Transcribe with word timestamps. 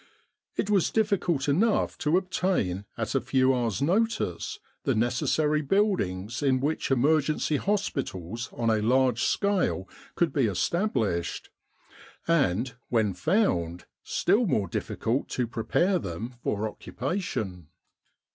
It 0.55 0.67
was 0.71 0.89
difficult 0.89 1.47
enough 1.47 1.95
to 1.99 2.17
obtain 2.17 2.85
at 2.97 3.13
a 3.13 3.21
few 3.21 3.53
hours' 3.53 3.83
notice 3.83 4.57
the 4.83 4.95
necessary 4.95 5.61
buildings 5.61 6.41
in 6.41 6.59
which 6.59 6.89
emergency 6.89 7.57
hospitals 7.57 8.49
on 8.51 8.71
a 8.71 8.81
large 8.81 9.21
scale 9.21 9.87
could 10.15 10.33
be 10.33 10.47
established, 10.47 11.51
and, 12.27 12.73
when 12.89 13.13
found, 13.13 13.85
still 14.01 14.47
more 14.47 14.67
difficult 14.67 15.29
to 15.37 15.45
prepare 15.45 15.99
them 15.99 16.33
for 16.41 16.67
occupation. 16.67 17.67